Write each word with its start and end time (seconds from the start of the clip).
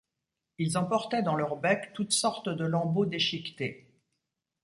Ils 0.57 0.79
emportaient 0.79 1.21
dans 1.21 1.35
leurs 1.35 1.57
becs 1.57 1.93
toutes 1.93 2.11
sortes 2.11 2.49
de 2.49 2.65
lambeaux 2.65 3.05
déchiquetés. 3.05 4.01